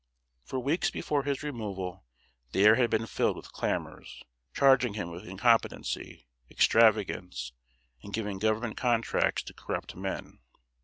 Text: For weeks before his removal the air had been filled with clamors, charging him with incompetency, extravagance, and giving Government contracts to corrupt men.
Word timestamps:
For 0.43 0.57
weeks 0.59 0.89
before 0.89 1.25
his 1.25 1.43
removal 1.43 2.07
the 2.53 2.65
air 2.65 2.73
had 2.73 2.89
been 2.89 3.05
filled 3.05 3.35
with 3.35 3.51
clamors, 3.51 4.23
charging 4.51 4.95
him 4.95 5.11
with 5.11 5.27
incompetency, 5.27 6.27
extravagance, 6.49 7.51
and 8.01 8.11
giving 8.11 8.39
Government 8.39 8.77
contracts 8.77 9.43
to 9.43 9.53
corrupt 9.53 9.95
men. 9.95 10.39